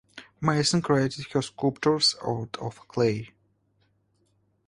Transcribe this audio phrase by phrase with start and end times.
[0.41, 3.29] Mason created her sculptures out of clay.